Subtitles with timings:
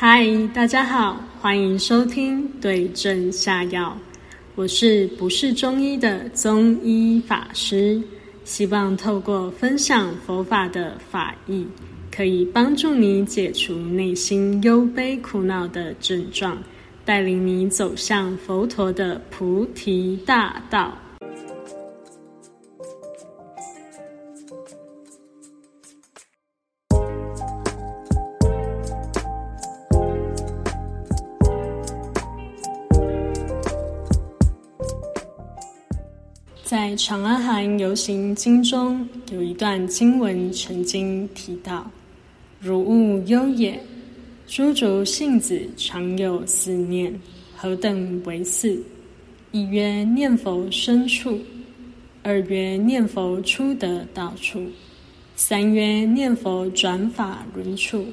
[0.00, 3.98] 嗨，大家好，欢迎收听对症下药。
[4.54, 8.00] 我是不是中医的中医法师，
[8.44, 11.66] 希望透过分享佛法的法义，
[12.14, 16.56] 可以帮助你解除内心忧悲苦恼的症状，
[17.04, 20.96] 带领你走向佛陀的菩提大道。
[36.68, 41.90] 在《长阿含游行经》中有一段经文曾经提到
[42.60, 43.82] ：“如物忧也，
[44.46, 47.18] 诸竹性子常有思念，
[47.56, 48.78] 何等为四？
[49.50, 51.40] 一曰念佛深处，
[52.22, 54.66] 二曰念佛出得到处，
[55.36, 58.04] 三曰念佛转法轮处，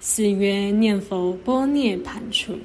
[0.00, 2.58] 四曰念佛波涅盘处。”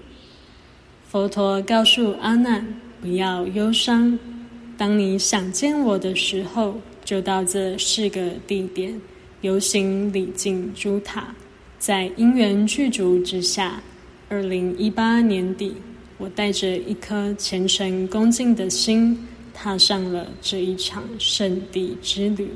[1.07, 2.65] 佛陀告诉阿难
[2.99, 4.17] ：“不要忧伤。”
[4.79, 8.97] 当你想见我的时候，就到这四个地点
[9.41, 11.35] 游行礼敬诸塔，
[11.77, 13.83] 在因缘具足之下。
[14.29, 15.73] 二零一八年底，
[16.17, 22.49] 我带着一颗虔诚恭敬的心，踏上了这一场圣地之旅。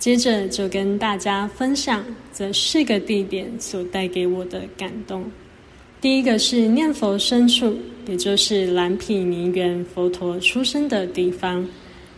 [0.00, 5.30] 接着就跟大家分享这四个地点所带给我的感动。
[6.00, 11.66] 第一个是念佛深处，也就是蓝毗尼园佛陀出生的地方。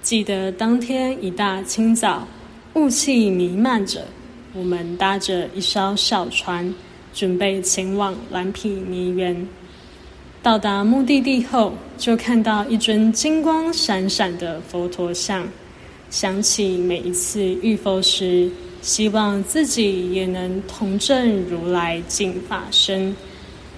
[0.03, 2.27] 记得当天一大清早，
[2.75, 4.07] 雾气弥漫着，
[4.55, 6.75] 我们搭着一艘小船，
[7.13, 9.47] 准备前往蓝毗尼园。
[10.43, 15.47] 到达目的地后，就看到一尊金光闪闪的佛陀像，
[16.11, 18.51] 想起每一次遇佛时，
[18.83, 23.17] 希望自己也能同证如来净法身。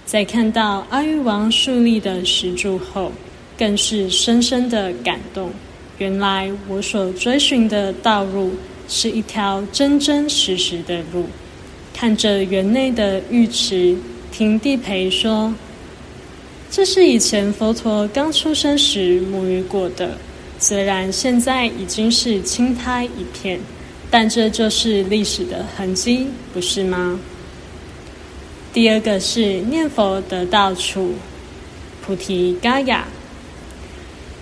[0.07, 3.11] 在看到阿育王树立的石柱后，
[3.59, 5.51] 更是深深的感动。
[5.99, 8.53] 原来我所追寻的道路
[8.89, 11.27] 是一条真真实实的路。
[11.93, 13.97] 看着园内的浴池，
[14.31, 15.53] 听地陪说
[16.71, 20.17] ：“这是以前佛陀刚出生时沐浴过的。
[20.61, 23.59] 虽然现在已经是青苔一片，
[24.09, 27.19] 但这就是历史的痕迹，不是吗？”
[28.77, 31.15] 第二个是念佛得道处，
[32.03, 33.09] 菩提伽雅。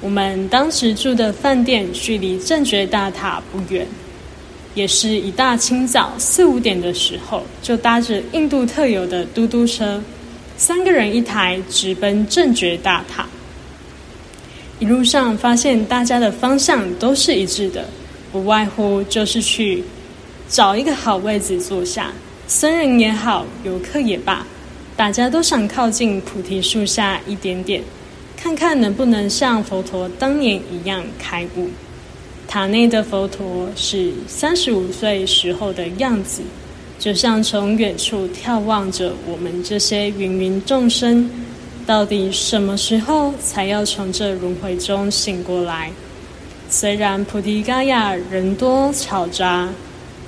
[0.00, 3.86] 我们当时住的饭店距离正觉大塔不远，
[4.74, 10.02] 也是一大清早四五点的时候，就搭着印度特有的嘟嘟车，
[10.56, 13.28] 三个人一台，直奔正觉大塔。
[14.80, 17.88] 一路上发现大家的方向都是一致的，
[18.32, 19.84] 不外乎就是去
[20.48, 22.10] 找一个好位子坐下。
[22.46, 24.46] 僧人也好，游客也罢，
[24.94, 27.82] 大家都想靠近菩提树下一点点，
[28.36, 31.70] 看看能不能像佛陀当年一样开悟。
[32.46, 36.42] 塔内的佛陀是三十五岁时候的样子，
[36.98, 41.28] 就像从远处眺望着我们这些芸芸众生，
[41.86, 45.90] 到底什么时候才要从这轮回中醒过来？
[46.68, 49.70] 虽然菩提伽亚人多吵杂。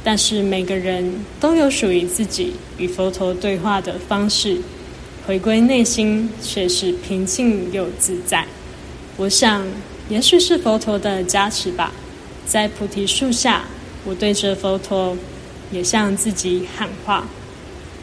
[0.06, 4.56] 但是每个人都有属于自己与佛陀对话的方式，
[5.26, 8.46] 回归内心却是平静又自在。
[9.16, 9.66] 我想，
[10.08, 11.92] 也许是佛陀的加持吧。
[12.46, 13.64] 在菩提树下，
[14.04, 15.16] 我对着佛陀，
[15.72, 17.26] 也向自己喊话：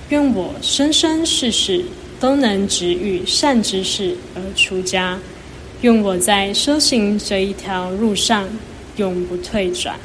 [0.09, 1.85] 愿我生生世世
[2.19, 5.17] 都能执于善知识而出家，
[5.79, 8.49] 愿我在修行这一条路上
[8.97, 9.97] 永不退转。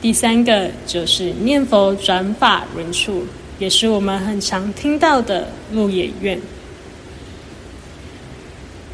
[0.00, 3.24] 第三个就是念佛转法轮处，
[3.58, 6.38] 也是我们很常听到的鹿野苑。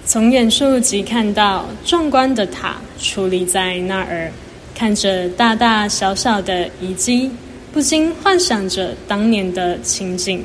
[0.07, 4.33] 从远处即看到壮观的塔矗立在那儿，
[4.75, 7.31] 看着大大小小的遗迹，
[7.71, 10.43] 不禁幻想着当年的情景。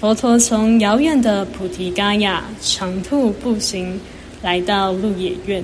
[0.00, 4.00] 佛陀从遥远的菩提伽亚长途步行
[4.42, 5.62] 来到鹿野苑，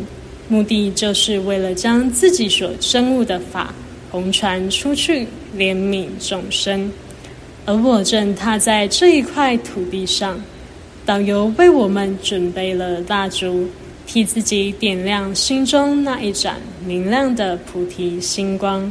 [0.49, 3.75] 目的就是为了将自己所证悟的法。
[4.11, 5.27] 红船出去，
[5.57, 6.91] 怜悯众生，
[7.65, 10.41] 而我正踏在这一块土地上。
[11.07, 13.69] 导游为我们准备了蜡烛，
[14.07, 18.91] 替自己点亮心中那一盏明亮的菩提星光。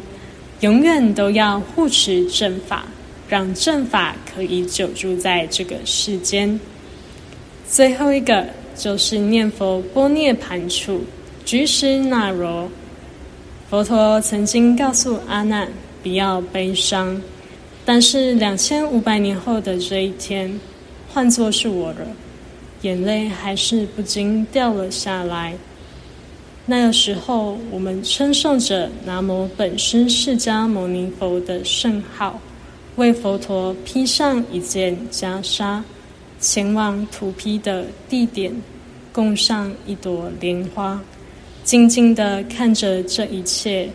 [0.62, 2.86] 永远都要护持正法，
[3.30, 6.60] 让正法可以久住在这个世间。
[7.66, 8.46] 最后一个
[8.76, 11.02] 就是念佛波涅盘处，
[11.46, 12.70] 居士那罗。
[13.70, 15.72] 佛陀曾经告诉阿难
[16.02, 17.22] ：“不要悲伤。
[17.86, 20.60] 但是两千五百年后的这一天，
[21.14, 22.00] 换作是我了，
[22.82, 25.54] 眼泪还是不禁掉了下来。
[26.66, 32.42] 那个时候，我们称颂着南无本师释迦牟尼佛的圣号，
[32.96, 35.84] 为佛陀披上一件袈裟，
[36.40, 38.52] 前往土坯的地点，
[39.14, 41.00] 供上一朵莲花，
[41.70, 43.88] 静静的看着这一切。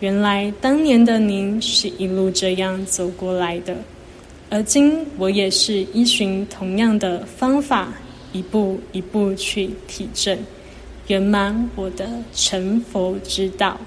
[0.00, 3.76] 原来当年的您是一路这样走过来的，
[4.48, 7.92] 而今我也是依循同样的方法，
[8.32, 10.38] 一步一步去体证
[11.08, 13.78] 圆满我的成佛之道。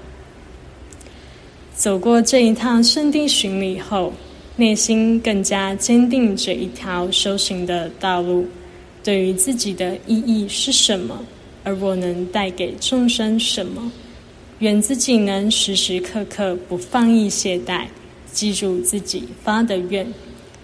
[1.74, 4.12] 走过这一趟圣地巡礼后，
[4.54, 8.46] 内心更加坚定这一条修行的道路，
[9.02, 11.20] 对于自己的意义是什么，
[11.64, 13.90] 而我能带给众生什么。
[14.58, 17.86] 愿自己能时时刻刻不放逸懈怠，
[18.32, 20.06] 记住自己发的愿。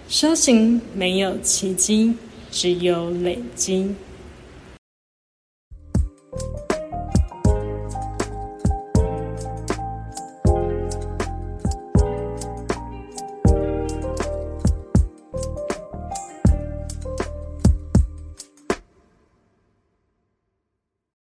[0.08, 2.14] 修行没有奇迹，
[2.50, 3.92] 只有累积。